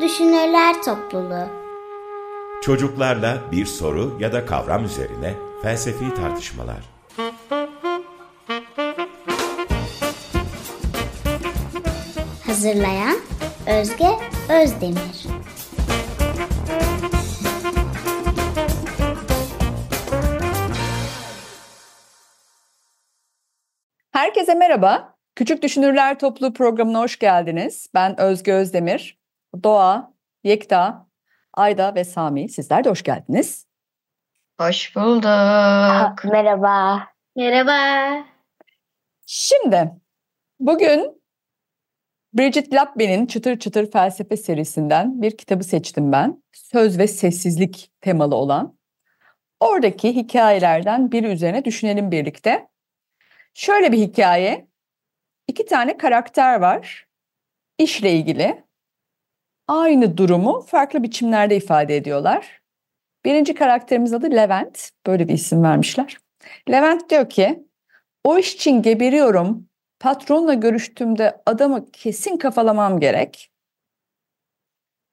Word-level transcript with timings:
Düşünürler 0.00 0.82
Topluluğu 0.82 1.48
Çocuklarla 2.62 3.38
bir 3.52 3.66
soru 3.66 4.16
ya 4.20 4.32
da 4.32 4.46
kavram 4.46 4.84
üzerine 4.84 5.34
felsefi 5.62 6.14
tartışmalar. 6.14 6.84
Hazırlayan 12.46 13.16
Özge 13.80 14.08
Özdemir 14.62 15.26
Herkese 24.12 24.54
merhaba. 24.54 25.14
Küçük 25.36 25.62
Düşünürler 25.62 26.18
Topluluğu 26.18 26.52
programına 26.52 27.00
hoş 27.00 27.18
geldiniz. 27.18 27.90
Ben 27.94 28.20
Özge 28.20 28.52
Özdemir. 28.52 29.17
Doğa, 29.62 30.12
Yekta, 30.44 31.08
Ayda 31.54 31.94
ve 31.94 32.04
Sami 32.04 32.48
sizler 32.48 32.84
de 32.84 32.90
hoş 32.90 33.02
geldiniz. 33.02 33.66
Hoş 34.60 34.96
bulduk. 34.96 36.24
Merhaba. 36.24 37.06
Merhaba. 37.36 38.24
Şimdi 39.26 39.90
bugün 40.60 41.22
Bridget 42.34 42.72
Lapbe'nin 42.74 43.26
Çıtır 43.26 43.58
Çıtır 43.58 43.90
Felsefe 43.90 44.36
serisinden 44.36 45.22
bir 45.22 45.36
kitabı 45.36 45.64
seçtim 45.64 46.12
ben. 46.12 46.42
Söz 46.52 46.98
ve 46.98 47.06
sessizlik 47.06 47.90
temalı 48.00 48.34
olan. 48.34 48.78
Oradaki 49.60 50.16
hikayelerden 50.16 51.12
biri 51.12 51.26
üzerine 51.26 51.64
düşünelim 51.64 52.10
birlikte. 52.10 52.68
Şöyle 53.54 53.92
bir 53.92 53.98
hikaye. 53.98 54.68
İki 55.48 55.66
tane 55.66 55.96
karakter 55.96 56.60
var. 56.60 57.08
İşle 57.78 58.12
ilgili. 58.12 58.67
Aynı 59.68 60.16
durumu 60.16 60.60
farklı 60.60 61.02
biçimlerde 61.02 61.56
ifade 61.56 61.96
ediyorlar. 61.96 62.60
Birinci 63.24 63.54
karakterimiz 63.54 64.12
adı 64.12 64.30
Levent. 64.30 64.90
Böyle 65.06 65.28
bir 65.28 65.34
isim 65.34 65.62
vermişler. 65.62 66.16
Levent 66.70 67.10
diyor 67.10 67.28
ki, 67.28 67.64
o 68.24 68.38
iş 68.38 68.54
için 68.54 68.82
geberiyorum. 68.82 69.68
Patronla 70.00 70.54
görüştüğümde 70.54 71.42
adamı 71.46 71.90
kesin 71.90 72.36
kafalamam 72.36 73.00
gerek. 73.00 73.50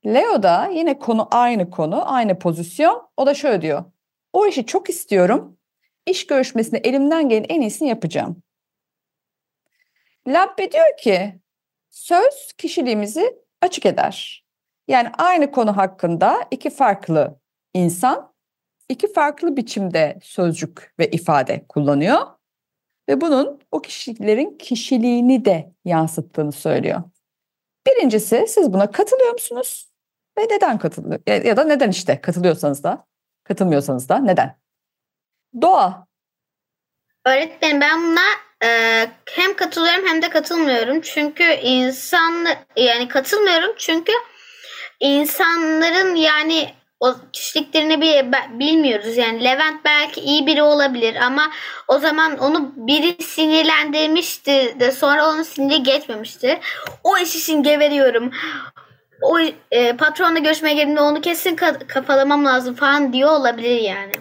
Leo 0.05 0.43
da 0.43 0.67
yine 0.73 0.99
konu 0.99 1.27
aynı 1.31 1.69
konu, 1.69 2.13
aynı 2.13 2.39
pozisyon. 2.39 3.09
O 3.17 3.25
da 3.25 3.33
şöyle 3.33 3.61
diyor. 3.61 3.85
O 4.33 4.47
işi 4.47 4.65
çok 4.65 4.89
istiyorum. 4.89 5.57
İş 6.05 6.27
görüşmesinde 6.27 6.77
elimden 6.77 7.29
gelen 7.29 7.45
en 7.49 7.61
iyisini 7.61 7.89
yapacağım. 7.89 8.43
Labbe 10.27 10.71
diyor 10.71 10.97
ki 10.97 11.39
söz 11.89 12.53
kişiliğimizi 12.57 13.39
açık 13.61 13.85
eder. 13.85 14.44
Yani 14.87 15.09
aynı 15.17 15.51
konu 15.51 15.77
hakkında 15.77 16.47
iki 16.51 16.69
farklı 16.69 17.39
insan 17.73 18.33
iki 18.89 19.13
farklı 19.13 19.57
biçimde 19.57 20.19
sözcük 20.23 20.93
ve 20.99 21.11
ifade 21.11 21.65
kullanıyor 21.69 22.27
ve 23.09 23.21
bunun 23.21 23.61
o 23.71 23.81
kişilerin 23.81 24.57
kişiliğini 24.57 25.45
de 25.45 25.73
yansıttığını 25.85 26.51
söylüyor. 26.51 27.03
Birincisi 27.87 28.45
siz 28.47 28.73
buna 28.73 28.91
katılıyor 28.91 29.33
musunuz? 29.33 29.89
Ve 30.37 30.41
neden 30.41 30.77
katılıyor? 30.77 31.19
Ya 31.27 31.57
da 31.57 31.63
neden 31.63 31.89
işte 31.89 32.21
katılıyorsanız 32.21 32.83
da, 32.83 33.05
katılmıyorsanız 33.43 34.09
da 34.09 34.17
neden? 34.17 34.57
Doğa. 35.61 36.07
Öğretmenim 37.25 37.81
ben 37.81 38.01
buna 38.01 38.21
e, 38.63 38.69
hem 39.29 39.55
katılıyorum 39.55 40.07
hem 40.07 40.21
de 40.21 40.29
katılmıyorum. 40.29 41.01
Çünkü 41.01 41.43
insan 41.43 42.47
yani 42.75 43.07
katılmıyorum 43.07 43.75
çünkü 43.77 44.11
insanların 44.99 46.15
yani 46.15 46.69
o 46.99 47.15
kişiliklerini 47.33 48.01
bilmiyoruz. 48.59 49.17
Yani 49.17 49.43
Levent 49.43 49.85
belki 49.85 50.21
iyi 50.21 50.47
biri 50.47 50.63
olabilir 50.63 51.15
ama 51.15 51.51
o 51.87 51.99
zaman 51.99 52.37
onu 52.37 52.73
biri 52.75 53.23
sinirlendirmişti 53.23 54.79
de 54.79 54.91
sonra 54.91 55.29
onun 55.29 55.43
siniri 55.43 55.83
geçmemişti. 55.83 56.59
O 57.03 57.17
iş 57.17 57.35
için 57.35 57.63
geberiyorum. 57.63 58.31
O 59.21 59.39
e, 59.71 59.97
patronla 59.97 60.39
görüşmeye 60.39 60.73
girdiğimde 60.73 61.01
onu 61.01 61.21
kesin 61.21 61.55
ka- 61.55 61.87
kafalamam 61.87 62.45
lazım 62.45 62.75
falan 62.75 63.13
diyor 63.13 63.31
olabilir 63.31 63.81
yani. 63.81 64.11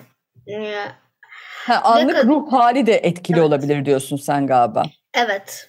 Ha, 1.66 1.80
anlık 1.84 2.14
ne 2.14 2.24
ruh 2.24 2.52
hali 2.52 2.86
de 2.86 2.92
etkili 2.92 3.38
evet. 3.38 3.48
olabilir 3.48 3.84
diyorsun 3.84 4.16
sen 4.16 4.46
galiba. 4.46 4.82
Evet. 5.14 5.68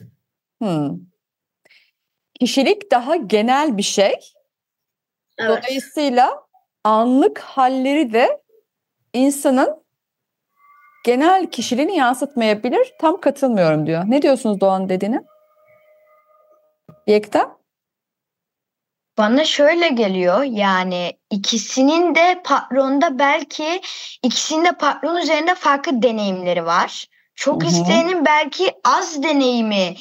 Hmm. 0.61 0.89
Kişilik 2.39 2.91
daha 2.91 3.15
genel 3.15 3.77
bir 3.77 3.83
şey. 3.83 4.13
Evet. 5.37 5.63
Dolayısıyla 5.63 6.45
anlık 6.83 7.39
halleri 7.39 8.13
de 8.13 8.41
insanın 9.13 9.83
genel 11.05 11.45
kişiliğini 11.45 11.95
yansıtmayabilir. 11.95 12.93
Tam 12.99 13.21
katılmıyorum 13.21 13.87
diyor. 13.87 14.03
Ne 14.07 14.21
diyorsunuz 14.21 14.61
Doğan 14.61 14.89
dediğine? 14.89 15.23
Yekta? 17.07 17.57
Bana 19.17 19.45
şöyle 19.45 19.87
geliyor 19.87 20.43
yani 20.43 21.13
ikisinin 21.31 22.15
de 22.15 22.41
patronda 22.43 23.19
belki 23.19 23.81
ikisinin 24.23 24.65
de 24.65 24.71
patron 24.71 25.15
üzerinde 25.15 25.55
farklı 25.55 26.01
deneyimleri 26.01 26.65
var. 26.65 27.07
Çok 27.35 27.63
Hı-hı. 27.63 27.71
isteyenin 27.71 28.25
belki 28.25 28.71
az 28.83 29.23
deneyimi 29.23 29.95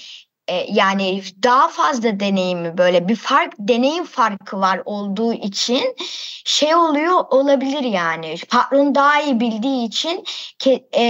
e, 0.48 0.66
yani 0.72 1.22
daha 1.42 1.68
fazla 1.68 2.20
deneyimi 2.20 2.78
böyle 2.78 3.08
bir 3.08 3.16
fark 3.16 3.52
deneyim 3.58 4.04
farkı 4.04 4.60
var 4.60 4.82
olduğu 4.84 5.32
için 5.32 5.96
şey 6.44 6.74
oluyor 6.74 7.24
olabilir 7.30 7.82
yani 7.82 8.36
patron 8.50 8.94
daha 8.94 9.20
iyi 9.20 9.40
bildiği 9.40 9.86
için 9.86 10.24
ke, 10.58 10.84
e, 10.92 11.02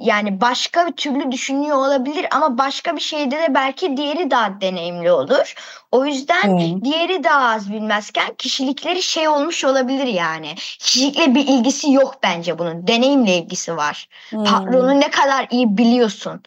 yani 0.00 0.40
başka 0.40 0.86
bir 0.86 0.92
türlü 0.92 1.32
düşünüyor 1.32 1.76
olabilir 1.76 2.26
ama 2.30 2.58
başka 2.58 2.96
bir 2.96 3.00
şeyde 3.00 3.38
de 3.38 3.54
belki 3.54 3.96
diğeri 3.96 4.30
daha 4.30 4.60
deneyimli 4.60 5.12
olur. 5.12 5.54
O 5.92 6.06
yüzden 6.06 6.42
hmm. 6.42 6.84
diğeri 6.84 7.24
daha 7.24 7.48
az 7.48 7.72
bilmezken 7.72 8.34
kişilikleri 8.38 9.02
şey 9.02 9.28
olmuş 9.28 9.64
olabilir 9.64 10.06
yani. 10.06 10.54
Kişilikle 10.54 11.34
bir 11.34 11.48
ilgisi 11.48 11.92
yok 11.92 12.14
bence 12.22 12.58
bunun. 12.58 12.86
Deneyimle 12.86 13.36
ilgisi 13.36 13.76
var. 13.76 14.08
Hmm. 14.30 14.44
Patronu 14.44 15.00
ne 15.00 15.10
kadar 15.10 15.46
iyi 15.50 15.76
biliyorsun. 15.78 16.42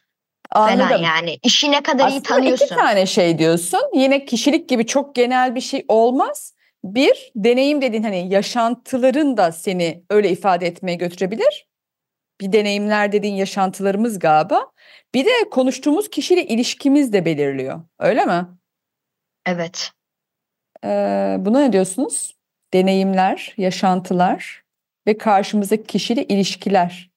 Anladım. 0.53 0.87
falan 0.87 0.97
yani. 0.97 1.39
İşi 1.43 1.71
ne 1.71 1.83
kadar 1.83 2.05
Aslında 2.05 2.19
iyi 2.19 2.23
tanıyorsun. 2.23 2.65
iki 2.65 2.75
tane 2.75 3.05
şey 3.05 3.39
diyorsun. 3.39 3.81
Yine 3.93 4.25
kişilik 4.25 4.69
gibi 4.69 4.85
çok 4.85 5.15
genel 5.15 5.55
bir 5.55 5.61
şey 5.61 5.85
olmaz. 5.87 6.53
Bir, 6.83 7.31
deneyim 7.35 7.81
dediğin 7.81 8.03
hani 8.03 8.33
yaşantıların 8.33 9.37
da 9.37 9.51
seni 9.51 10.03
öyle 10.09 10.29
ifade 10.29 10.67
etmeye 10.67 10.95
götürebilir. 10.95 11.67
Bir 12.41 12.51
deneyimler 12.51 13.11
dediğin 13.11 13.35
yaşantılarımız 13.35 14.19
galiba. 14.19 14.71
Bir 15.13 15.25
de 15.25 15.49
konuştuğumuz 15.51 16.09
kişiyle 16.09 16.45
ilişkimiz 16.45 17.13
de 17.13 17.25
belirliyor. 17.25 17.81
Öyle 17.99 18.25
mi? 18.25 18.45
Evet. 19.45 19.91
Ee, 20.85 21.35
buna 21.39 21.59
ne 21.59 21.73
diyorsunuz? 21.73 22.35
Deneyimler, 22.73 23.53
yaşantılar 23.57 24.63
ve 25.07 25.17
karşımızdaki 25.17 25.83
kişiyle 25.83 26.23
ilişkiler. 26.23 27.12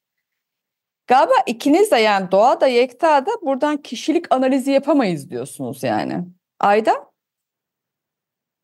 Galiba 1.07 1.33
ikiniz 1.45 1.91
de 1.91 1.97
yani 1.97 2.31
Doğa 2.31 2.61
da 2.61 2.67
Yekta 2.67 3.25
da 3.25 3.31
buradan 3.41 3.77
kişilik 3.77 4.33
analizi 4.33 4.71
yapamayız 4.71 5.29
diyorsunuz 5.29 5.83
yani. 5.83 6.23
Ayda? 6.59 6.91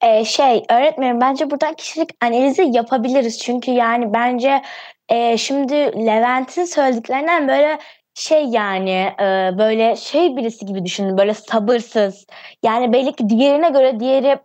Ee, 0.02 0.26
şey 0.26 0.64
öğretmenim 0.70 1.22
bence 1.22 1.52
buradan 1.52 1.74
kişilik 1.74 2.10
analizi 2.22 2.62
yapabiliriz. 2.72 3.40
Çünkü 3.40 3.72
yani 3.72 4.14
bence 4.14 4.62
e, 5.10 5.38
şimdi 5.38 5.76
Levent'in 6.06 6.66
söylediklerinden 6.66 7.48
böyle 7.48 7.80
şey 8.14 8.46
yani 8.46 9.14
e, 9.20 9.52
böyle 9.58 9.96
şey 9.96 10.38
birisi 10.38 10.66
gibi 10.66 10.86
düşünün 10.86 11.18
böyle 11.18 11.34
sabırsız. 11.34 12.26
Yani 12.64 12.94
belki 12.94 13.30
diğerine 13.30 13.70
göre 13.70 14.00
diğeri 14.00 14.40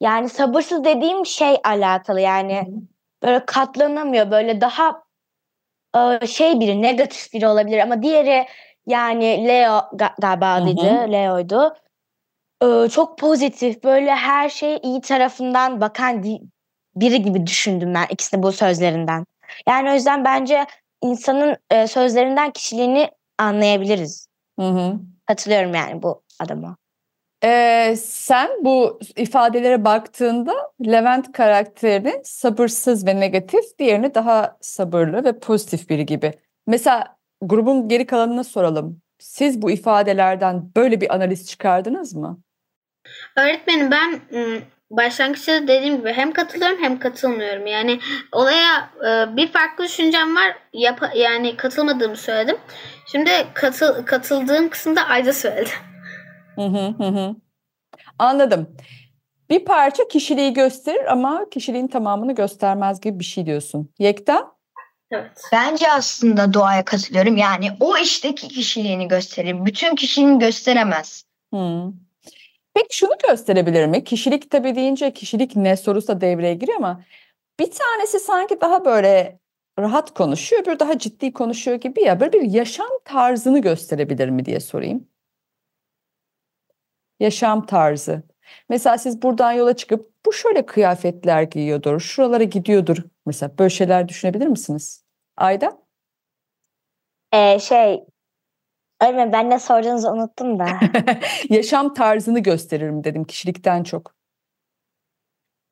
yani 0.00 0.28
sabırsız 0.28 0.84
dediğim 0.84 1.26
şey 1.26 1.56
alakalı 1.64 2.20
yani 2.20 2.66
böyle 3.22 3.46
katlanamıyor 3.46 4.30
böyle 4.30 4.60
daha 4.60 5.02
şey 6.26 6.60
biri 6.60 6.82
negatif 6.82 7.32
biri 7.32 7.46
olabilir 7.46 7.78
ama 7.78 8.02
diğeri 8.02 8.46
yani 8.86 9.48
Leo 9.48 9.82
galiba 10.18 10.52
adıydı 10.52 11.12
Leo'ydu. 11.12 11.74
Çok 12.90 13.18
pozitif 13.18 13.84
böyle 13.84 14.14
her 14.14 14.48
şeye 14.48 14.78
iyi 14.78 15.00
tarafından 15.00 15.80
bakan 15.80 16.24
biri 16.96 17.22
gibi 17.22 17.46
düşündüm 17.46 17.94
ben 17.94 18.06
ikisini 18.10 18.42
bu 18.42 18.52
sözlerinden. 18.52 19.26
Yani 19.68 19.90
o 19.90 19.94
yüzden 19.94 20.24
bence 20.24 20.66
insanın 21.02 21.56
sözlerinden 21.86 22.50
kişiliğini 22.50 23.10
anlayabiliriz. 23.38 24.26
Hı 24.60 24.66
hı. 24.66 24.94
Katılıyorum 25.26 25.74
yani 25.74 26.02
bu 26.02 26.22
adama. 26.40 26.76
Ee, 27.44 27.94
sen 27.96 28.50
bu 28.60 29.00
ifadelere 29.16 29.84
baktığında 29.84 30.52
Levent 30.86 31.32
karakterini 31.32 32.20
sabırsız 32.24 33.06
ve 33.06 33.20
negatif, 33.20 33.78
diğerini 33.78 34.14
daha 34.14 34.56
sabırlı 34.60 35.24
ve 35.24 35.38
pozitif 35.38 35.90
biri 35.90 36.06
gibi. 36.06 36.32
Mesela 36.66 37.16
grubun 37.42 37.88
geri 37.88 38.06
kalanına 38.06 38.44
soralım. 38.44 39.02
Siz 39.18 39.62
bu 39.62 39.70
ifadelerden 39.70 40.70
böyle 40.76 41.00
bir 41.00 41.14
analiz 41.14 41.48
çıkardınız 41.48 42.14
mı? 42.14 42.40
Öğretmenim 43.36 43.90
ben 43.90 44.20
başlangıçta 44.90 45.68
dediğim 45.68 45.96
gibi 45.96 46.12
hem 46.12 46.32
katılıyorum 46.32 46.82
hem 46.82 46.98
katılmıyorum. 46.98 47.66
Yani 47.66 48.00
olaya 48.32 48.90
e, 49.06 49.36
bir 49.36 49.52
farklı 49.52 49.84
düşüncem 49.84 50.36
var. 50.36 50.56
Yani 51.14 51.56
katılmadığımı 51.56 52.16
söyledim. 52.16 52.56
Şimdi 53.12 53.30
katıl 53.54 54.06
katıldığım 54.06 54.68
kısımda 54.68 55.02
Ayda 55.02 55.32
söyledi. 55.32 55.70
Hı 56.68 57.04
hı 57.04 57.08
hı. 57.08 57.36
Anladım. 58.18 58.76
Bir 59.50 59.64
parça 59.64 60.08
kişiliği 60.08 60.52
gösterir 60.52 61.12
ama 61.12 61.46
kişiliğin 61.50 61.88
tamamını 61.88 62.34
göstermez 62.34 63.00
gibi 63.00 63.18
bir 63.18 63.24
şey 63.24 63.46
diyorsun. 63.46 63.90
Yekta? 63.98 64.52
Evet. 65.10 65.42
Bence 65.52 65.92
aslında 65.92 66.54
doğaya 66.54 66.84
katılıyorum. 66.84 67.36
Yani 67.36 67.70
o 67.80 67.96
işteki 67.96 68.48
kişiliğini 68.48 69.08
gösterir. 69.08 69.66
Bütün 69.66 69.94
kişiliğini 69.94 70.38
gösteremez. 70.38 71.24
Hmm. 71.50 71.92
Peki 72.74 72.96
şunu 72.96 73.12
gösterebilir 73.28 73.86
mi? 73.86 74.04
Kişilik 74.04 74.50
tabii 74.50 74.74
deyince 74.74 75.12
kişilik 75.12 75.56
ne 75.56 75.76
sorusu 75.76 76.08
da 76.08 76.20
devreye 76.20 76.54
giriyor 76.54 76.78
ama 76.78 77.04
bir 77.60 77.70
tanesi 77.70 78.20
sanki 78.20 78.60
daha 78.60 78.84
böyle 78.84 79.38
rahat 79.78 80.14
konuşuyor, 80.14 80.62
öbürü 80.62 80.78
daha 80.78 80.98
ciddi 80.98 81.32
konuşuyor 81.32 81.76
gibi 81.76 82.02
ya. 82.02 82.20
Böyle 82.20 82.32
bir 82.32 82.50
yaşam 82.50 82.88
tarzını 83.04 83.58
gösterebilir 83.58 84.28
mi 84.28 84.44
diye 84.44 84.60
sorayım. 84.60 85.08
Yaşam 87.22 87.66
tarzı. 87.66 88.22
Mesela 88.68 88.98
siz 88.98 89.22
buradan 89.22 89.52
yola 89.52 89.76
çıkıp 89.76 90.10
bu 90.26 90.32
şöyle 90.32 90.66
kıyafetler 90.66 91.42
giyiyordur, 91.42 92.00
şuralara 92.00 92.44
gidiyordur. 92.44 92.96
Mesela 93.26 93.58
böyle 93.58 93.70
şeyler 93.70 94.08
düşünebilir 94.08 94.46
misiniz? 94.46 95.04
Ayda? 95.36 95.78
Ee, 97.32 97.58
şey 97.58 98.04
Öyle 99.02 99.32
ben 99.32 99.50
ne 99.50 99.58
sorduğunuzu 99.58 100.08
unuttum 100.08 100.58
da. 100.58 100.66
Yaşam 101.48 101.94
tarzını 101.94 102.38
gösteririm 102.38 103.04
dedim 103.04 103.24
kişilikten 103.24 103.82
çok. 103.82 104.14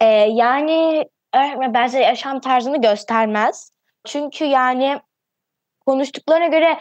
Ee, 0.01 0.07
yani 0.33 1.09
öğretmen 1.35 1.75
bence 1.75 1.99
yaşam 1.99 2.41
tarzını 2.41 2.81
göstermez. 2.81 3.73
Çünkü 4.07 4.45
yani 4.45 5.01
konuştuklarına 5.87 6.47
göre 6.47 6.79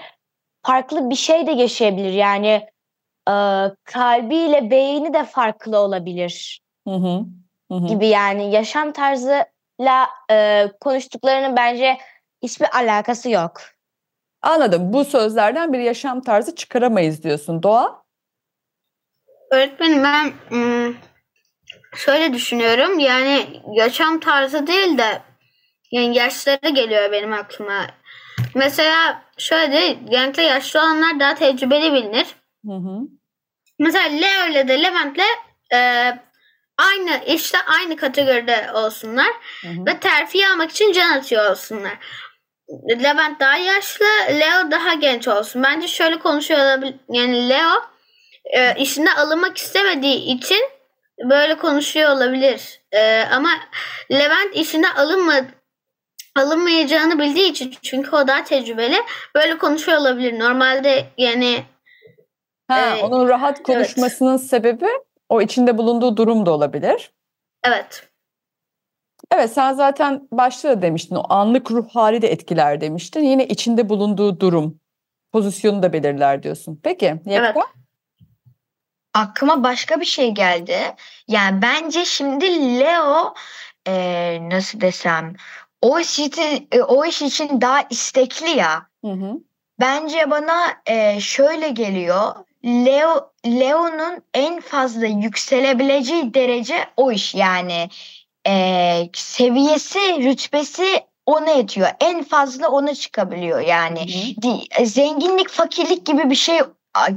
farklı 0.64 1.10
bir 1.10 1.16
şey 1.16 1.48
de 1.48 1.52
yaşayabilir. 1.52 2.14
Yani 2.14 2.70
e, 3.30 3.34
kalbiyle 3.84 4.72
beyni 4.72 5.14
de 5.14 5.24
farklı 5.24 5.80
olabilir. 5.80 6.62
Hı 6.88 6.94
hı. 6.94 7.26
Hı. 7.72 7.88
Gibi 7.88 8.08
yani 8.08 8.52
yaşam 8.52 8.92
tarzıyla 8.92 10.10
e, 10.32 10.68
konuştuklarının 10.82 11.56
bence 11.56 11.98
hiçbir 12.44 12.78
alakası 12.78 13.30
yok. 13.30 13.62
Anladım. 14.42 14.94
Bu 14.94 15.06
sözlerden 15.06 15.74
bir 15.74 15.80
yaşam 15.80 16.22
tarzı 16.22 16.56
çıkaramayız 16.56 17.24
diyorsun. 17.24 17.64
Doğa? 17.64 18.04
Öğretmenim 19.52 20.04
ben 20.04 20.34
şöyle 21.96 22.34
düşünüyorum. 22.34 23.00
Yani 23.00 23.62
yaşam 23.74 24.20
tarzı 24.20 24.68
değil 24.68 24.98
de 24.98 25.22
yani 25.92 26.18
yaşları 26.18 26.70
geliyor 26.70 27.12
benim 27.12 27.34
aklıma. 27.34 27.88
Mesela 28.56 29.24
şöyle 29.38 29.94
genellikle 29.94 30.44
yaşlı 30.44 30.80
olanlar 30.80 31.20
daha 31.20 31.36
tecrübeli 31.36 31.94
bilinir. 31.94 32.36
Hı 32.66 32.74
hı. 32.74 33.19
Mesela 33.80 34.06
Leo 34.10 34.52
ile 34.52 34.68
de 34.68 34.84
Levent'le 34.84 35.24
e, 35.74 35.80
aynı 36.78 37.26
işte 37.28 37.58
aynı 37.80 37.96
kategoride 37.96 38.70
olsunlar 38.74 39.30
Hı 39.62 39.68
hı. 39.68 39.86
ve 39.86 40.00
terfi 40.00 40.48
almak 40.48 40.72
için 40.72 40.92
can 40.92 41.10
atıyor 41.10 41.52
olsunlar. 41.52 41.98
Levent 42.90 43.40
daha 43.40 43.58
yaşlı, 43.58 44.06
Leo 44.30 44.72
daha 44.72 44.94
genç 44.94 45.28
olsun. 45.28 45.64
Bence 45.64 45.88
şöyle 45.88 46.20
konuşuyor 46.20 46.60
olabilir. 46.60 46.96
Yani 47.10 47.50
Leo 47.50 47.84
e, 48.46 48.76
işine 48.76 49.14
alınmak 49.14 49.58
istemediği 49.58 50.38
için 50.38 50.62
böyle 51.30 51.58
konuşuyor 51.58 52.10
olabilir. 52.10 52.80
E, 52.92 53.24
ama 53.32 53.50
Levent 54.12 54.56
işine 54.56 54.90
alınma, 54.94 55.36
alınmayacağını 56.36 57.20
bildiği 57.20 57.52
için 57.52 57.76
çünkü 57.84 58.16
o 58.16 58.28
daha 58.28 58.44
tecrübeli 58.44 58.98
böyle 59.36 59.58
konuşuyor 59.58 59.98
olabilir. 59.98 60.40
Normalde 60.40 61.06
yani 61.18 61.64
Ha, 62.70 62.98
Ee, 62.98 63.04
onun 63.04 63.28
rahat 63.28 63.64
konuşmasının 63.64 64.38
sebebi 64.38 64.86
o 65.30 65.42
içinde 65.42 65.78
bulunduğu 65.78 66.18
durum 66.18 66.46
da 66.46 66.52
olabilir. 66.52 67.14
evet. 67.64 68.06
Evet 69.32 69.54
sen 69.54 69.74
zaten 69.74 70.28
başta 70.32 70.70
da 70.70 70.82
demiştin 70.82 71.16
o 71.16 71.24
anlık 71.30 71.72
ruh 71.72 71.90
hali 71.90 72.22
de 72.22 72.32
etkiler 72.32 72.82
demiştin. 72.82 73.24
Yine 73.24 73.46
içinde 73.48 73.90
bulunduğu 73.90 74.40
durum, 74.40 74.80
pozisyonu 75.32 75.84
da 75.84 75.94
belirler 75.94 76.44
diyorsun. 76.44 76.80
Peki 76.84 77.06
Yekta? 77.06 77.32
Evet. 77.34 77.56
Aklıma 79.14 79.64
başka 79.64 80.00
bir 80.00 80.06
şey 80.06 80.32
geldi. 80.32 80.78
Yani 81.28 81.62
bence 81.62 82.06
şimdi 82.06 82.80
Leo 82.80 83.34
e, 83.88 84.38
nasıl 84.50 84.82
desem 84.82 85.34
o 85.82 86.00
iş 86.00 86.20
için, 86.20 86.68
e, 86.72 86.82
o 86.82 87.06
iş 87.06 87.22
için 87.22 87.62
daha 87.62 87.82
istekli 87.90 88.50
ya. 88.50 88.88
Hı 89.06 89.12
hı. 89.12 89.34
Bence 89.80 90.30
bana 90.32 90.62
e, 90.86 91.20
şöyle 91.20 91.70
geliyor. 91.70 92.36
Leo 92.66 93.32
Leo'nun 93.46 94.24
en 94.34 94.62
fazla 94.62 95.06
yükselebileceği 95.06 96.34
derece 96.34 96.86
o 96.98 97.12
iş 97.12 97.36
yani 97.36 97.90
e, 98.48 99.10
seviyesi, 99.14 100.00
rütbesi 100.00 101.04
ona 101.26 101.50
yetiyor. 101.50 101.88
En 102.00 102.24
fazla 102.24 102.70
ona 102.70 102.96
çıkabiliyor 102.96 103.60
yani. 103.60 104.06
Hı 104.80 104.86
zenginlik, 104.86 105.50
fakirlik 105.50 106.06
gibi 106.06 106.30
bir 106.30 106.36
şey 106.36 106.60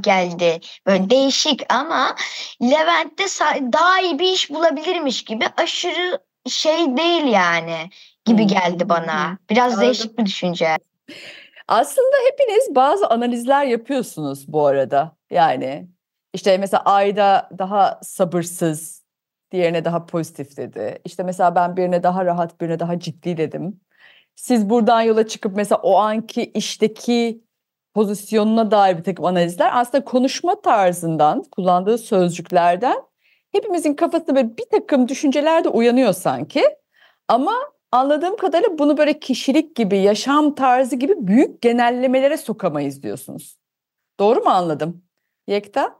geldi. 0.01 0.59
Böyle 0.85 1.09
değişik 1.09 1.73
ama 1.73 2.15
Levent'te 2.61 3.23
daha 3.73 4.01
iyi 4.01 4.19
bir 4.19 4.33
iş 4.33 4.49
bulabilirmiş 4.49 5.23
gibi 5.23 5.45
aşırı 5.57 6.19
şey 6.47 6.97
değil 6.97 7.25
yani 7.25 7.89
gibi 8.25 8.47
geldi 8.47 8.89
bana. 8.89 9.37
Biraz 9.49 9.73
Anladım. 9.73 9.87
değişik 9.87 10.17
bir 10.17 10.25
düşünce. 10.25 10.77
Aslında 11.67 12.15
hepiniz 12.31 12.75
bazı 12.75 13.07
analizler 13.07 13.65
yapıyorsunuz 13.65 14.47
bu 14.47 14.65
arada. 14.67 15.15
Yani 15.29 15.87
işte 16.33 16.57
mesela 16.57 16.83
Ayda 16.85 17.49
daha 17.57 17.99
sabırsız, 18.03 19.03
diğerine 19.51 19.85
daha 19.85 20.05
pozitif 20.05 20.57
dedi. 20.57 20.99
İşte 21.05 21.23
mesela 21.23 21.55
ben 21.55 21.77
birine 21.77 22.03
daha 22.03 22.25
rahat, 22.25 22.61
birine 22.61 22.79
daha 22.79 22.99
ciddi 22.99 23.37
dedim. 23.37 23.81
Siz 24.35 24.69
buradan 24.69 25.01
yola 25.01 25.27
çıkıp 25.27 25.55
mesela 25.55 25.81
o 25.81 25.97
anki 25.97 26.43
işteki 26.43 27.43
pozisyonuna 27.93 28.71
dair 28.71 28.97
bir 28.97 29.03
takım 29.03 29.25
analizler 29.25 29.69
aslında 29.73 30.05
konuşma 30.05 30.61
tarzından, 30.61 31.43
kullandığı 31.51 31.97
sözcüklerden 31.97 32.97
hepimizin 33.51 33.93
kafasında 33.93 34.35
böyle 34.35 34.57
bir 34.57 34.65
takım 34.71 35.07
düşünceler 35.07 35.63
de 35.63 35.69
uyanıyor 35.69 36.13
sanki. 36.13 36.63
Ama 37.27 37.53
anladığım 37.93 38.37
kadarıyla 38.37 38.77
bunu 38.79 38.97
böyle 38.97 39.19
kişilik 39.19 39.75
gibi, 39.75 39.97
yaşam 39.97 40.55
tarzı 40.55 40.95
gibi 40.95 41.13
büyük 41.17 41.61
genellemelere 41.61 42.37
sokamayız 42.37 43.03
diyorsunuz. 43.03 43.57
Doğru 44.19 44.39
mu 44.39 44.49
anladım? 44.49 45.03
Yekta? 45.47 45.99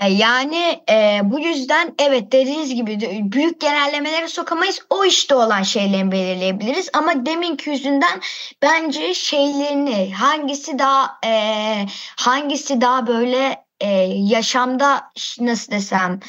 E, 0.00 0.08
Yani 0.08 0.82
e, 0.90 1.20
bu 1.24 1.40
yüzden 1.40 1.94
evet 1.98 2.32
dediğiniz 2.32 2.74
gibi 2.74 3.00
büyük 3.32 3.60
genellemelere 3.60 4.28
sokamayız. 4.28 4.80
O 4.90 5.04
işte 5.04 5.34
olan 5.34 5.62
şeyleri 5.62 6.12
belirleyebiliriz. 6.12 6.90
Ama 6.92 7.26
deminki 7.26 7.70
yüzünden 7.70 8.20
bence 8.62 9.14
şeylerini 9.14 10.14
hangisi 10.14 10.78
daha 10.78 11.18
e, 11.26 11.32
hangisi 12.16 12.80
daha 12.80 13.06
böyle 13.06 13.64
e, 13.80 13.88
yaşamda 14.10 15.10
nasıl 15.40 15.72
desem 15.72 16.20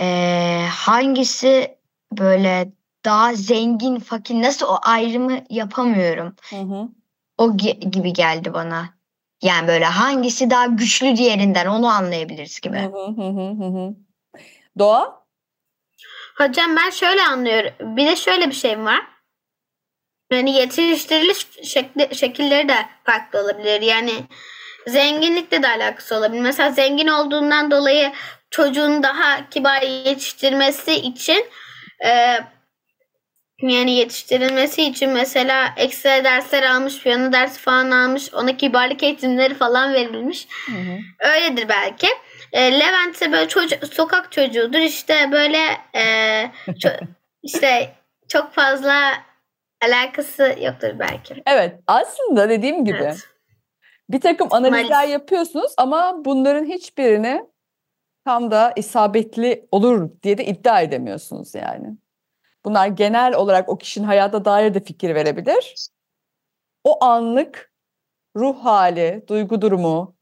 e, 0.00 0.66
hangisi 0.70 1.78
böyle 2.12 2.72
daha 3.06 3.34
zengin 3.34 3.98
fakir 3.98 4.34
nasıl 4.34 4.66
o 4.66 4.78
ayrımı 4.82 5.38
yapamıyorum. 5.50 6.36
Hı 6.50 6.56
hı. 6.56 6.88
O 7.38 7.50
ge- 7.50 7.90
gibi 7.90 8.12
geldi 8.12 8.54
bana. 8.54 8.96
Yani 9.42 9.68
böyle 9.68 9.84
hangisi 9.84 10.50
daha 10.50 10.66
güçlü 10.66 11.16
diğerinden 11.16 11.66
onu 11.66 11.86
anlayabiliriz 11.88 12.60
gibi. 12.60 12.78
Hı 12.78 13.06
hı 13.16 13.22
hı 13.22 13.64
hı. 13.64 13.94
Doğa? 14.78 15.26
Hocam 16.38 16.76
ben 16.76 16.90
şöyle 16.90 17.22
anlıyorum. 17.22 17.96
Bir 17.96 18.06
de 18.06 18.16
şöyle 18.16 18.48
bir 18.48 18.54
şey 18.54 18.78
var. 18.78 19.00
Yani 20.32 20.50
yetiştiriliş 20.50 21.46
şekli, 21.64 22.14
şekilleri 22.14 22.68
de 22.68 22.76
farklı 23.04 23.40
olabilir. 23.40 23.80
Yani 23.82 24.12
zenginlikle 24.86 25.62
de 25.62 25.68
alakası 25.68 26.16
olabilir. 26.16 26.40
Mesela 26.42 26.70
zengin 26.70 27.08
olduğundan 27.08 27.70
dolayı 27.70 28.12
çocuğun 28.50 29.02
daha 29.02 29.50
kibar 29.50 29.82
yetiştirmesi 29.82 30.94
için 30.94 31.46
e, 32.04 32.38
yani 33.62 33.90
yetiştirilmesi 33.90 34.82
için 34.82 35.10
mesela 35.10 35.68
ekstra 35.76 36.24
dersler 36.24 36.62
almış, 36.62 37.02
piyano 37.02 37.32
dersi 37.32 37.60
falan 37.60 37.90
almış, 37.90 38.34
ona 38.34 38.56
kibarlık 38.56 39.02
eğitimleri 39.02 39.54
falan 39.54 39.92
verilmiş. 39.94 40.48
Hı 40.66 40.72
hı. 40.72 40.98
Öyledir 41.34 41.68
belki. 41.68 42.06
E, 42.52 42.80
Levent 42.80 43.14
ise 43.14 43.32
böyle 43.32 43.48
çocuk, 43.48 43.84
sokak 43.94 44.32
çocuğudur. 44.32 44.78
İşte 44.78 45.28
böyle 45.32 45.58
e, 45.94 46.02
ço- 46.68 47.06
işte 47.42 47.92
çok 48.28 48.52
fazla 48.52 49.12
alakası 49.84 50.56
yoktur 50.60 50.88
belki. 50.98 51.42
Evet 51.46 51.74
aslında 51.86 52.48
dediğim 52.48 52.84
gibi 52.84 52.98
Evet. 53.02 53.16
bir 54.10 54.20
takım 54.20 54.48
analizler 54.50 54.90
Maalesef. 54.90 55.12
yapıyorsunuz 55.12 55.72
ama 55.78 56.24
bunların 56.24 56.64
hiçbirini 56.64 57.42
tam 58.24 58.50
da 58.50 58.72
isabetli 58.76 59.66
olur 59.72 60.10
diye 60.22 60.38
de 60.38 60.44
iddia 60.44 60.80
edemiyorsunuz 60.80 61.54
yani. 61.54 61.86
Bunlar 62.66 62.86
genel 62.86 63.34
olarak 63.34 63.68
o 63.68 63.78
kişinin 63.78 64.06
hayata 64.06 64.44
dair 64.44 64.74
de 64.74 64.80
fikir 64.80 65.14
verebilir. 65.14 65.88
O 66.84 67.04
anlık 67.04 67.72
ruh 68.36 68.64
hali, 68.64 69.24
duygu 69.28 69.62
durumu, 69.62 70.16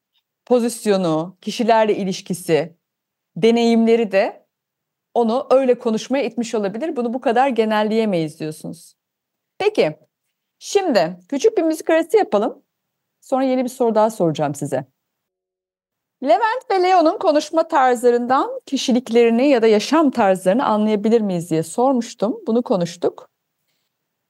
pozisyonu, 0.46 1.38
kişilerle 1.40 1.96
ilişkisi, 1.96 2.76
deneyimleri 3.36 4.12
de 4.12 4.46
onu 5.14 5.46
öyle 5.50 5.78
konuşmaya 5.78 6.24
itmiş 6.24 6.54
olabilir. 6.54 6.96
Bunu 6.96 7.14
bu 7.14 7.20
kadar 7.20 7.48
genelleyemeyiz 7.48 8.40
diyorsunuz. 8.40 8.94
Peki, 9.58 9.98
şimdi 10.58 11.18
küçük 11.28 11.58
bir 11.58 11.62
müzik 11.62 11.90
arası 11.90 12.16
yapalım. 12.16 12.62
Sonra 13.20 13.44
yeni 13.44 13.64
bir 13.64 13.68
soru 13.68 13.94
daha 13.94 14.10
soracağım 14.10 14.54
size. 14.54 14.84
Levent 16.24 16.70
ve 16.70 16.82
Leo'nun 16.82 17.18
konuşma 17.18 17.68
tarzlarından 17.68 18.60
kişiliklerini 18.66 19.48
ya 19.48 19.62
da 19.62 19.66
yaşam 19.66 20.10
tarzlarını 20.10 20.64
anlayabilir 20.64 21.20
miyiz 21.20 21.50
diye 21.50 21.62
sormuştum. 21.62 22.36
Bunu 22.46 22.62
konuştuk. 22.62 23.30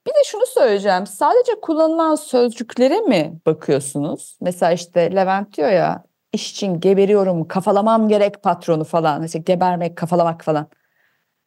Bir 0.06 0.10
de 0.10 0.24
şunu 0.24 0.46
söyleyeceğim. 0.46 1.06
Sadece 1.06 1.60
kullanılan 1.60 2.14
sözcüklere 2.14 3.00
mi 3.00 3.40
bakıyorsunuz? 3.46 4.38
Mesela 4.40 4.72
işte 4.72 5.14
Levent 5.16 5.56
diyor 5.56 5.68
ya 5.68 6.04
iş 6.32 6.50
için 6.50 6.80
geberiyorum, 6.80 7.48
kafalamam 7.48 8.08
gerek 8.08 8.42
patronu 8.42 8.84
falan. 8.84 9.22
İşte 9.22 9.38
gebermek, 9.38 9.96
kafalamak 9.96 10.44
falan. 10.44 10.68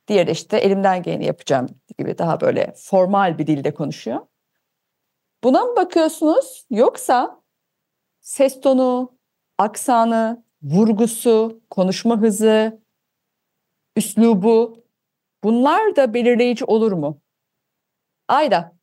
Diğeri 0.07 0.27
de 0.27 0.31
işte 0.31 0.57
elimden 0.57 1.03
geleni 1.03 1.25
yapacağım 1.25 1.67
gibi 1.97 2.17
daha 2.17 2.41
böyle 2.41 2.73
formal 2.77 3.37
bir 3.37 3.47
dilde 3.47 3.73
konuşuyor. 3.73 4.19
Buna 5.43 5.65
mı 5.65 5.75
bakıyorsunuz 5.75 6.65
yoksa 6.69 7.41
ses 8.21 8.61
tonu, 8.61 9.16
aksanı, 9.57 10.43
vurgusu, 10.63 11.61
konuşma 11.69 12.17
hızı, 12.17 12.81
üslubu 13.95 14.83
bunlar 15.43 15.95
da 15.95 16.13
belirleyici 16.13 16.65
olur 16.65 16.91
mu? 16.91 17.21
Ayda. 18.27 18.77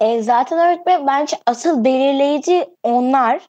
E, 0.00 0.22
zaten 0.22 0.58
öğretmen 0.58 1.06
bence 1.06 1.36
asıl 1.46 1.84
belirleyici 1.84 2.66
onlar. 2.82 3.46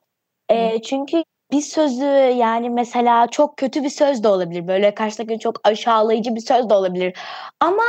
E, 0.49 0.81
çünkü 0.81 1.23
bir 1.51 1.61
sözü 1.61 2.05
yani 2.37 2.69
mesela 2.69 3.27
çok 3.27 3.57
kötü 3.57 3.83
bir 3.83 3.89
söz 3.89 4.23
de 4.23 4.27
olabilir. 4.27 4.67
Böyle 4.67 4.95
karşıdaki 4.95 5.39
çok 5.39 5.67
aşağılayıcı 5.67 6.35
bir 6.35 6.39
söz 6.41 6.69
de 6.69 6.73
olabilir. 6.73 7.17
Ama 7.59 7.83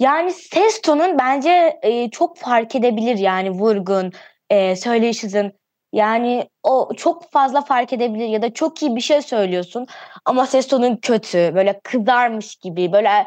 yani 0.00 0.32
ses 0.32 0.80
tonun 0.80 1.18
bence 1.18 1.78
e, 1.82 2.10
çok 2.10 2.38
fark 2.38 2.74
edebilir 2.74 3.18
yani 3.18 3.50
vurgun, 3.50 4.12
e, 4.50 4.76
söyleyiş 4.76 5.22
hızın. 5.22 5.59
Yani 5.92 6.48
o 6.62 6.94
çok 6.96 7.30
fazla 7.30 7.60
fark 7.60 7.92
edebilir 7.92 8.28
ya 8.28 8.42
da 8.42 8.54
çok 8.54 8.82
iyi 8.82 8.96
bir 8.96 9.00
şey 9.00 9.22
söylüyorsun 9.22 9.86
ama 10.24 10.46
ses 10.46 10.68
tonun 10.68 10.96
kötü, 10.96 11.52
böyle 11.54 11.80
kızarmış 11.84 12.56
gibi, 12.56 12.92
böyle 12.92 13.26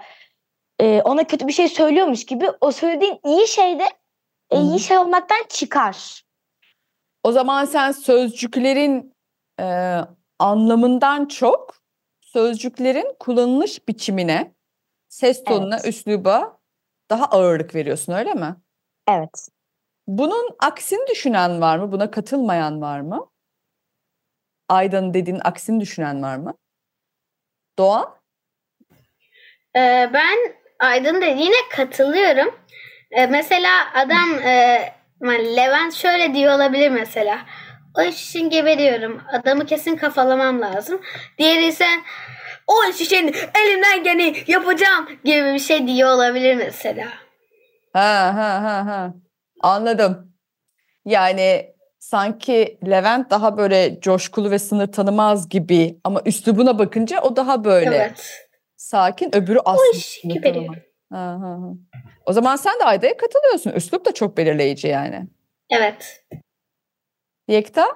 e, 0.80 1.02
ona 1.02 1.24
kötü 1.24 1.48
bir 1.48 1.54
şey 1.54 1.68
söylüyormuş 1.68 2.26
gibi 2.26 2.46
o 2.62 2.72
söylediğin 2.72 3.20
iyi 3.26 3.48
şey 3.48 3.80
de 3.80 3.86
e, 4.50 4.62
iyi 4.62 4.80
şey 4.80 4.98
olmaktan 4.98 5.44
çıkar. 5.50 6.24
O 7.24 7.32
zaman 7.32 7.66
sen 7.66 7.92
sözcüklerin 7.92 9.16
e, 9.60 9.98
anlamından 10.40 11.26
çok 11.26 11.76
sözcüklerin 12.22 13.16
kullanılış 13.20 13.88
biçimine, 13.88 14.54
ses 15.10 15.44
tonuna, 15.44 15.76
Evet. 15.76 15.88
üsluba 15.88 16.58
daha 17.10 17.26
ağırlık 17.26 17.76
veriyorsun 17.76 18.14
öyle 18.14 18.34
mi? 18.34 18.56
Evet. 19.08 19.50
Bunun 20.08 20.56
aksini 20.60 21.08
düşünen 21.08 21.62
var 21.62 21.78
mı? 21.78 21.92
Buna 21.92 22.12
katılmayan 22.12 22.82
var 22.82 23.00
mı? 23.00 23.30
Aydan'ın 24.70 25.14
dediğin 25.14 25.40
aksini 25.44 25.80
düşünen 25.80 26.24
var 26.24 26.36
mı? 26.38 26.58
Doğa? 27.78 28.20
Ee, 29.76 30.10
ben 30.14 30.38
Aydın 30.80 31.22
dediğine 31.22 31.56
katılıyorum. 31.72 32.56
Ee, 33.12 33.28
mesela 33.28 33.94
adam 33.94 34.40
e, 34.40 34.94
Levent 35.56 35.94
şöyle 35.94 36.34
diyor 36.34 36.56
olabilir 36.56 36.90
mesela. 36.90 37.40
O 37.98 38.02
iş 38.02 38.30
için 38.30 38.50
geberiyorum. 38.50 39.22
Adamı 39.32 39.66
kesin 39.66 39.96
kafalamam 39.96 40.62
lazım. 40.62 41.02
Diğeri 41.38 41.66
ise 41.66 41.86
o 42.68 42.74
iş 42.90 43.02
için 43.02 43.36
elimden 43.64 44.04
geleni 44.04 44.38
yapacağım 44.48 45.10
gibi 45.24 45.54
bir 45.54 45.60
şey 45.60 45.88
diyor 45.88 46.10
olabilir 46.10 46.56
mesela. 46.56 47.08
Ha 47.94 48.34
ha 48.36 48.64
ha 48.64 48.86
ha. 48.86 49.14
Anladım. 49.64 50.34
Yani 51.06 51.74
sanki 52.00 52.80
Levent 52.90 53.30
daha 53.30 53.58
böyle 53.58 54.00
coşkulu 54.02 54.52
ve 54.52 54.60
sınır 54.60 54.92
tanımaz 54.92 55.50
gibi 55.50 56.00
ama 56.04 56.22
üslubuna 56.26 56.80
bakınca 56.80 57.22
o 57.22 57.36
daha 57.36 57.64
böyle 57.64 57.96
Evet. 57.96 58.48
sakin. 58.76 59.36
Öbürü 59.36 59.60
O 59.60 59.62
aslında 59.66 59.98
iş 59.98 60.06
sınır 60.22 60.34
geberiyor. 60.34 60.66
tanımaz. 60.66 60.84
Ha, 61.12 61.48
ha, 61.48 61.52
ha. 61.62 61.74
O 62.26 62.34
zaman 62.34 62.56
sen 62.56 62.80
de 62.80 62.84
Ayda'ya 62.84 63.18
katılıyorsun. 63.18 63.72
Üslup 63.72 64.06
da 64.06 64.14
çok 64.14 64.38
belirleyici 64.38 64.88
yani. 64.88 65.28
Evet. 65.70 66.26
Yekta? 67.48 67.88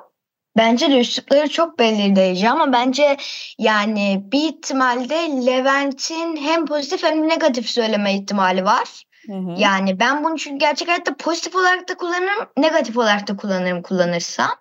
Bence 0.58 0.90
de 0.92 1.00
üslupları 1.00 1.50
çok 1.50 1.80
belirleyici 1.80 2.50
ama 2.50 2.74
bence 2.74 3.18
yani 3.60 4.24
bir 4.32 4.50
ihtimalde 4.50 5.16
Levent'in 5.46 6.38
hem 6.38 6.66
pozitif 6.66 7.04
hem 7.04 7.28
negatif 7.28 7.70
söyleme 7.70 8.14
ihtimali 8.14 8.64
var. 8.66 9.04
Hı 9.28 9.34
hı. 9.34 9.56
Yani 9.58 10.00
ben 10.00 10.24
bunu 10.24 10.38
çünkü 10.38 10.58
gerçek 10.58 10.88
hayatta 10.88 11.16
pozitif 11.16 11.56
olarak 11.56 11.90
da 11.90 11.98
kullanırım, 11.98 12.50
negatif 12.58 12.98
olarak 12.98 13.28
da 13.28 13.38
kullanırım 13.38 13.82
kullanırsam. 13.82 14.52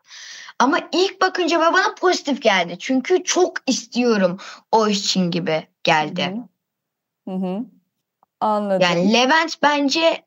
Ama 0.59 0.79
ilk 0.93 1.21
bakınca 1.21 1.61
bana 1.61 1.95
pozitif 1.95 2.43
geldi. 2.43 2.77
Çünkü 2.79 3.25
çok 3.25 3.53
istiyorum 3.67 4.39
o 4.73 4.89
için 4.89 5.31
gibi 5.31 5.69
geldi. 5.85 6.35
Hı. 7.27 7.31
Hı 7.31 7.37
hı. 7.37 7.65
Anladım. 8.41 8.81
Yani 8.81 9.13
Levent 9.13 9.63
bence 9.63 10.25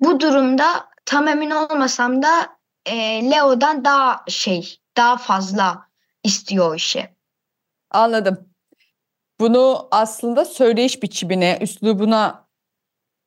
bu 0.00 0.20
durumda 0.20 0.88
tam 1.04 1.28
emin 1.28 1.50
olmasam 1.50 2.22
da 2.22 2.56
e, 2.86 3.30
Leo'dan 3.30 3.84
daha 3.84 4.24
şey, 4.28 4.78
daha 4.96 5.16
fazla 5.16 5.88
istiyor 6.24 6.70
o 6.70 6.74
işi. 6.74 7.08
Anladım. 7.90 8.48
Bunu 9.40 9.88
aslında 9.90 10.44
söyleyiş 10.44 11.02
biçimine, 11.02 11.58
üslubuna 11.60 12.48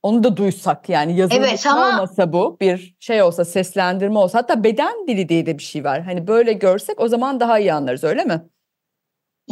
onu 0.05 0.23
da 0.23 0.37
duysak 0.37 0.89
yani 0.89 1.17
yazılı 1.17 1.37
Evet, 1.39 1.65
ama- 1.67 1.89
olmasa 1.89 2.33
bu 2.33 2.57
bir 2.61 2.95
şey 2.99 3.21
olsa 3.21 3.45
seslendirme 3.45 4.19
olsa 4.19 4.37
hatta 4.39 4.63
beden 4.63 5.07
dili 5.07 5.29
diye 5.29 5.45
de 5.45 5.57
bir 5.57 5.63
şey 5.63 5.83
var. 5.83 6.01
Hani 6.01 6.27
böyle 6.27 6.53
görsek 6.53 6.99
o 7.01 7.07
zaman 7.07 7.39
daha 7.39 7.59
iyi 7.59 7.73
anlarız 7.73 8.03
öyle 8.03 8.23
mi? 8.23 8.41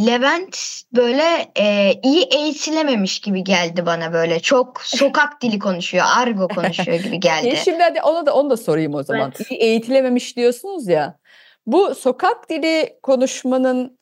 Levent 0.06 0.82
böyle 0.96 1.52
e, 1.60 1.94
iyi 2.04 2.24
eğitilememiş 2.24 3.20
gibi 3.20 3.44
geldi 3.44 3.86
bana 3.86 4.14
böyle. 4.14 4.40
Çok 4.40 4.82
sokak 4.82 5.42
dili 5.42 5.60
konuşuyor, 5.60 6.06
argo 6.18 6.48
konuşuyor 6.48 6.98
gibi 7.00 7.16
E 7.16 7.18
geldi. 7.18 7.58
şimdi 7.64 7.84
hadi 7.84 8.02
ona 8.02 8.26
da 8.26 8.36
onu 8.36 8.50
da 8.50 8.58
sorayım 8.58 8.94
o 8.94 9.04
zaman. 9.04 9.34
Evet. 9.38 9.52
İyi 9.52 9.60
eğitilememiş 9.60 10.38
diyorsunuz 10.38 10.88
ya. 10.88 11.20
Bu 11.66 11.96
sokak 11.96 12.50
dili 12.50 13.00
konuşmanın 13.04 14.00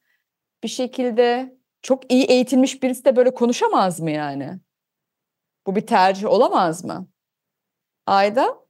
bir 0.63 0.69
şekilde 0.69 1.55
çok 1.81 2.11
iyi 2.11 2.23
eğitilmiş 2.25 2.83
birisi 2.83 3.05
de 3.05 3.15
böyle 3.15 3.33
konuşamaz 3.33 3.99
mı 3.99 4.11
yani? 4.11 4.59
Bu 5.67 5.75
bir 5.75 5.87
tercih 5.87 6.27
olamaz 6.27 6.83
mı? 6.83 7.07
Ayda? 8.07 8.61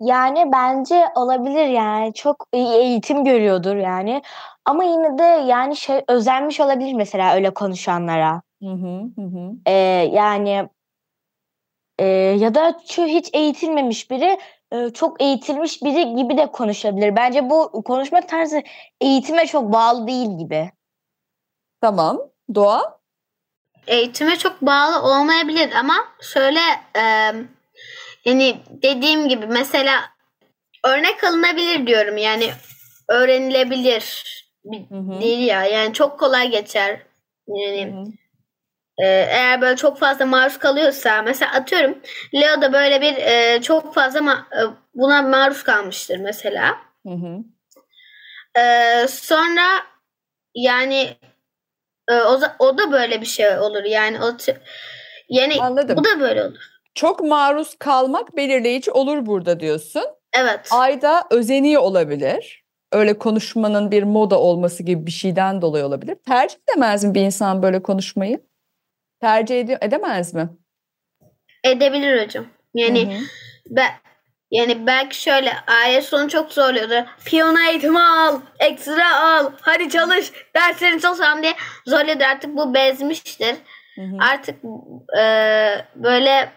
Yani 0.00 0.52
bence 0.52 1.04
olabilir 1.14 1.66
yani 1.66 2.14
çok 2.14 2.46
iyi 2.52 2.72
eğitim 2.74 3.24
görüyordur 3.24 3.76
yani. 3.76 4.22
Ama 4.64 4.84
yine 4.84 5.18
de 5.18 5.22
yani 5.22 5.76
şey 5.76 6.04
özenmiş 6.08 6.60
olabilir 6.60 6.94
mesela 6.94 7.34
öyle 7.34 7.54
konuşanlara. 7.54 8.42
Hı 8.62 8.70
hı 8.70 9.10
hı. 9.16 9.52
Ee, 9.66 9.72
yani 10.12 10.68
e, 11.98 12.06
ya 12.38 12.54
da 12.54 12.80
şu 12.88 13.04
hiç 13.04 13.30
eğitilmemiş 13.32 14.10
biri 14.10 14.38
e, 14.72 14.90
çok 14.90 15.22
eğitilmiş 15.22 15.82
biri 15.82 16.14
gibi 16.16 16.36
de 16.36 16.46
konuşabilir. 16.46 17.16
Bence 17.16 17.50
bu 17.50 17.82
konuşma 17.84 18.20
tarzı 18.20 18.62
eğitime 19.00 19.46
çok 19.46 19.72
bağlı 19.72 20.06
değil 20.06 20.38
gibi. 20.38 20.70
Tamam. 21.80 22.20
Doğa? 22.54 22.99
Eğitime 23.86 24.38
çok 24.38 24.62
bağlı 24.62 25.02
olmayabilir 25.02 25.72
ama 25.72 25.94
şöyle 26.20 26.60
e, 26.96 27.02
yani 28.24 28.60
dediğim 28.68 29.28
gibi 29.28 29.46
mesela 29.46 30.00
örnek 30.84 31.24
alınabilir 31.24 31.86
diyorum 31.86 32.16
yani 32.16 32.50
öğrenilebilir 33.08 34.24
bir 34.64 34.90
Hı 34.90 34.98
hı. 34.98 35.20
değil 35.20 35.46
ya 35.46 35.64
yani 35.64 35.92
çok 35.94 36.20
kolay 36.20 36.50
geçer 36.50 37.00
yani 37.48 37.86
Hı 37.92 37.96
hı. 38.00 38.04
e, 38.98 39.06
eğer 39.06 39.60
böyle 39.60 39.76
çok 39.76 39.98
fazla 39.98 40.26
maruz 40.26 40.58
kalıyorsa 40.58 41.22
mesela 41.22 41.52
atıyorum 41.52 41.98
Leo 42.34 42.62
da 42.62 42.72
böyle 42.72 43.00
bir 43.00 43.16
e, 43.16 43.62
çok 43.62 43.94
fazla 43.94 44.20
ma- 44.20 44.44
e, 44.64 44.74
buna 44.94 45.22
maruz 45.22 45.62
kalmıştır 45.62 46.16
mesela 46.16 46.76
Hı 47.06 47.12
hı. 47.12 47.38
Ee, 48.58 49.06
sonra 49.08 49.66
yani 50.54 51.00
e, 51.00 51.29
o, 52.14 52.34
za- 52.38 52.54
o 52.58 52.78
da 52.78 52.92
böyle 52.92 53.20
bir 53.20 53.26
şey 53.26 53.58
olur 53.58 53.84
yani 53.84 54.18
o 54.24 54.36
yani 55.28 55.54
Anladım. 55.60 55.96
bu 55.96 56.04
da 56.04 56.20
böyle 56.20 56.44
olur. 56.44 56.58
Çok 56.94 57.20
maruz 57.20 57.74
kalmak 57.78 58.36
belirleyici 58.36 58.90
olur 58.90 59.26
burada 59.26 59.60
diyorsun. 59.60 60.02
Evet. 60.32 60.68
Ayda 60.70 61.22
özeniyor 61.30 61.82
olabilir. 61.82 62.64
öyle 62.92 63.18
konuşmanın 63.18 63.90
bir 63.90 64.02
moda 64.02 64.40
olması 64.40 64.82
gibi 64.82 65.06
bir 65.06 65.10
şeyden 65.10 65.62
dolayı 65.62 65.84
olabilir. 65.84 66.14
Tercih 66.26 66.56
edemez 66.68 67.04
mi 67.04 67.14
bir 67.14 67.20
insan 67.20 67.62
böyle 67.62 67.82
konuşmayı? 67.82 68.40
Tercih 69.20 69.60
ede- 69.60 69.78
edemez 69.80 70.34
mi? 70.34 70.48
Edebilir 71.64 72.24
hocam. 72.24 72.46
Yani 72.74 73.06
Hı 73.14 73.18
hı. 73.18 73.22
ben 73.70 73.90
yani 74.50 74.86
belki 74.86 75.22
şöyle 75.22 75.52
aile 75.66 76.02
sonu 76.02 76.28
çok 76.28 76.52
zorluyordu. 76.52 77.06
Piyano 77.24 77.58
eğitimi 77.70 78.00
al, 78.00 78.40
ekstra 78.58 79.20
al, 79.20 79.52
hadi 79.60 79.88
çalış, 79.88 80.32
derslerini 80.56 81.00
çalışalım 81.00 81.42
diye 81.42 81.54
zorluyordu. 81.86 82.24
Artık 82.24 82.56
bu 82.56 82.74
bezmiştir. 82.74 83.56
Hı 83.94 84.02
hı. 84.02 84.16
Artık 84.32 84.64
e, 85.18 85.24
böyle 85.94 86.52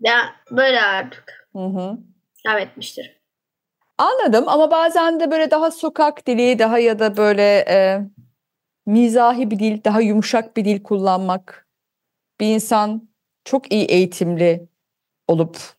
ya 0.00 0.34
böyle 0.50 0.82
artık 0.82 1.48
Hı 1.52 1.64
hı. 1.66 1.98
etmiştir. 2.58 3.20
Anladım 3.98 4.48
ama 4.48 4.70
bazen 4.70 5.20
de 5.20 5.30
böyle 5.30 5.50
daha 5.50 5.70
sokak 5.70 6.26
dili 6.26 6.58
daha 6.58 6.78
ya 6.78 6.98
da 6.98 7.16
böyle 7.16 7.64
e, 7.68 8.00
mizahi 8.86 9.50
bir 9.50 9.58
dil, 9.58 9.84
daha 9.84 10.00
yumuşak 10.00 10.56
bir 10.56 10.64
dil 10.64 10.82
kullanmak. 10.82 11.68
Bir 12.40 12.46
insan 12.46 13.08
çok 13.44 13.72
iyi 13.72 13.84
eğitimli 13.86 14.68
olup 15.28 15.73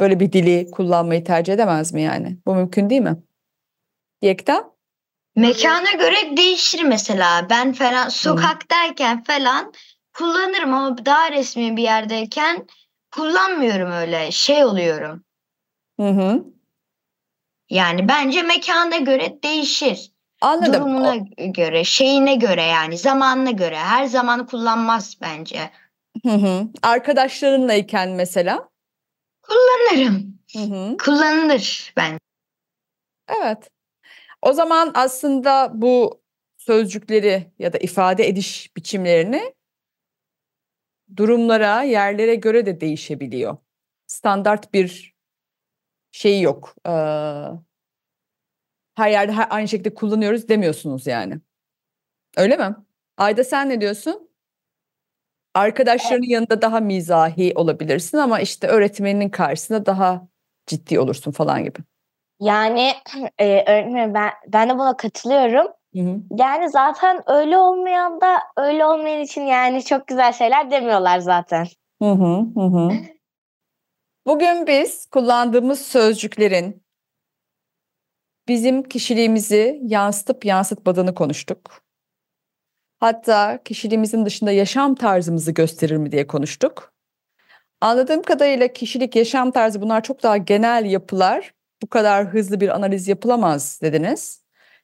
böyle 0.00 0.20
bir 0.20 0.32
dili 0.32 0.70
kullanmayı 0.70 1.24
tercih 1.24 1.52
edemez 1.52 1.92
mi 1.92 2.02
yani? 2.02 2.38
Bu 2.46 2.54
mümkün 2.54 2.90
değil 2.90 3.02
mi? 3.02 3.16
Yekta? 4.22 4.74
Mekana 5.36 5.92
göre 5.92 6.36
değişir 6.36 6.82
mesela. 6.82 7.46
Ben 7.50 7.72
falan 7.72 8.08
sokaktayken 8.08 9.22
falan 9.22 9.72
kullanırım 10.12 10.74
ama 10.74 11.06
daha 11.06 11.32
resmi 11.32 11.76
bir 11.76 11.82
yerdeyken 11.82 12.66
kullanmıyorum 13.10 13.92
öyle. 13.92 14.30
Şey 14.30 14.64
oluyorum. 14.64 15.24
Hı 16.00 16.08
hı. 16.08 16.44
Yani 17.70 18.08
bence 18.08 18.42
mekana 18.42 18.96
göre 18.96 19.42
değişir. 19.42 20.12
Anladım. 20.40 20.74
Durumuna 20.74 21.16
göre, 21.38 21.84
şeyine 21.84 22.34
göre 22.34 22.62
yani 22.62 22.98
zamanına 22.98 23.50
göre. 23.50 23.76
Her 23.76 24.04
zaman 24.04 24.46
kullanmaz 24.46 25.16
bence. 25.20 25.70
Hı 26.22 26.32
hı. 26.32 26.68
Arkadaşlarınlayken 26.82 28.10
mesela. 28.10 28.68
Kullanırım. 29.48 30.38
Hı 30.52 30.58
hı. 30.58 30.96
Kullanılır 30.96 31.92
bence. 31.96 32.18
Evet. 33.28 33.70
O 34.42 34.52
zaman 34.52 34.90
aslında 34.94 35.70
bu 35.74 36.22
sözcükleri 36.58 37.52
ya 37.58 37.72
da 37.72 37.78
ifade 37.78 38.28
ediş 38.28 38.76
biçimlerini 38.76 39.54
durumlara, 41.16 41.82
yerlere 41.82 42.34
göre 42.34 42.66
de 42.66 42.80
değişebiliyor. 42.80 43.56
Standart 44.06 44.74
bir 44.74 45.14
şey 46.12 46.40
yok. 46.40 46.76
Ee, 46.86 46.90
her 48.94 49.10
yerde 49.10 49.32
her, 49.32 49.46
aynı 49.50 49.68
şekilde 49.68 49.94
kullanıyoruz 49.94 50.48
demiyorsunuz 50.48 51.06
yani. 51.06 51.40
Öyle 52.36 52.56
mi? 52.56 52.76
Ayda 53.16 53.44
sen 53.44 53.68
ne 53.68 53.80
diyorsun? 53.80 54.30
Arkadaşlarının 55.54 56.26
yanında 56.26 56.62
daha 56.62 56.80
mizahi 56.80 57.52
olabilirsin 57.54 58.18
ama 58.18 58.40
işte 58.40 58.66
öğretmeninin 58.66 59.28
karşısında 59.28 59.86
daha 59.86 60.28
ciddi 60.66 61.00
olursun 61.00 61.32
falan 61.32 61.64
gibi. 61.64 61.78
Yani 62.40 62.92
e, 63.38 63.72
öğretmenim 63.72 64.14
ben, 64.14 64.30
ben 64.48 64.68
de 64.70 64.74
buna 64.74 64.96
katılıyorum. 64.96 65.66
Hı 65.94 66.00
hı. 66.00 66.20
Yani 66.30 66.70
zaten 66.70 67.22
öyle 67.26 67.58
olmayan 67.58 68.20
da 68.20 68.38
öyle 68.56 68.86
olmayan 68.86 69.20
için 69.20 69.42
yani 69.42 69.84
çok 69.84 70.06
güzel 70.06 70.32
şeyler 70.32 70.70
demiyorlar 70.70 71.18
zaten. 71.18 71.66
Hı, 72.02 72.08
hı 72.10 72.60
hı. 72.60 72.90
Bugün 74.26 74.66
biz 74.66 75.06
kullandığımız 75.06 75.80
sözcüklerin 75.80 76.84
bizim 78.48 78.82
kişiliğimizi 78.82 79.80
yansıtıp 79.82 80.44
yansıtmadığını 80.44 81.14
konuştuk. 81.14 81.83
Hatta 83.04 83.62
kişiliğimizin 83.64 84.26
dışında 84.26 84.50
yaşam 84.50 84.94
tarzımızı 84.94 85.52
gösterir 85.52 85.96
mi 85.96 86.12
diye 86.12 86.26
konuştuk. 86.26 86.92
Anladığım 87.80 88.22
kadarıyla 88.22 88.68
kişilik, 88.68 89.16
yaşam 89.16 89.50
tarzı 89.50 89.82
bunlar 89.82 90.02
çok 90.02 90.22
daha 90.22 90.36
genel 90.36 90.84
yapılar. 90.84 91.54
Bu 91.82 91.86
kadar 91.86 92.26
hızlı 92.26 92.60
bir 92.60 92.68
analiz 92.68 93.08
yapılamaz 93.08 93.80
dediniz. 93.82 94.42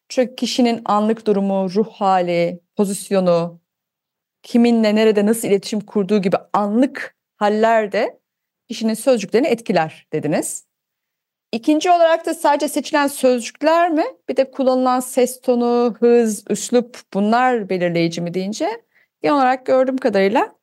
Çünkü 0.09 0.37
kişinin 0.37 0.83
anlık 0.85 1.27
durumu, 1.27 1.71
ruh 1.75 1.89
hali, 1.93 2.61
pozisyonu, 2.77 3.61
kiminle 4.43 4.95
nerede 4.95 5.27
nasıl 5.27 5.49
iletişim 5.49 5.81
kurduğu 5.81 6.23
gibi 6.23 6.37
anlık 6.53 7.17
haller 7.37 7.93
de 7.93 8.21
kişinin 8.69 8.95
sözcüklerini 8.95 9.47
etkiler 9.47 10.07
dediniz. 10.13 10.70
İkinci 11.53 11.91
olarak 11.91 12.27
da 12.27 12.35
sadece 12.35 12.69
seçilen 12.69 13.07
sözcükler 13.07 13.91
mi? 13.91 14.05
Bir 14.29 14.37
de 14.37 14.51
kullanılan 14.51 15.01
ses 15.01 15.41
tonu, 15.41 15.95
hız, 16.01 16.45
üslup 16.51 16.99
bunlar 17.15 17.69
belirleyici 17.69 18.21
mi 18.21 18.35
deyince 18.35 18.83
genel 19.23 19.37
olarak 19.37 19.67
gördüğüm 19.67 19.97
kadarıyla 19.97 20.57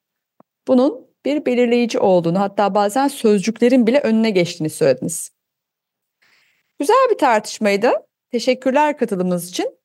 bunun 0.68 1.08
bir 1.26 1.46
belirleyici 1.46 2.00
olduğunu 2.00 2.40
hatta 2.40 2.76
bazen 2.76 3.08
sözcüklerin 3.08 3.88
bile 3.88 4.00
önüne 4.00 4.30
geçtiğini 4.30 4.70
söylediniz. 4.70 5.32
Güzel 6.80 7.08
bir 7.12 7.18
tartışmaydı. 7.18 7.92
Teşekkürler 8.32 8.98
katılımınız 8.98 9.50
için. 9.50 9.78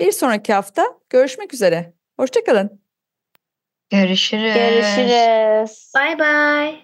Bir 0.00 0.12
sonraki 0.12 0.52
hafta 0.52 0.84
görüşmek 1.10 1.54
üzere. 1.54 1.92
Hoşçakalın. 2.16 2.82
Görüşürüz. 3.90 4.54
Görüşürüz. 4.54 5.92
Bye 5.96 6.18
bye. 6.18 6.80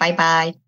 Bay 0.00 0.18
bay. 0.18 0.59